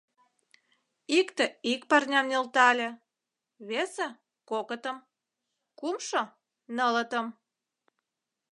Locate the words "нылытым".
6.75-7.27